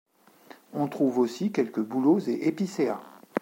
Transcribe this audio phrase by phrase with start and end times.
[0.73, 2.99] On trouve aussi quelques bouleaux et épicéas.